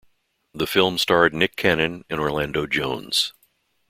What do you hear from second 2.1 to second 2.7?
Orlando